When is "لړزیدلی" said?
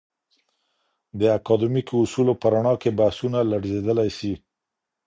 3.51-4.09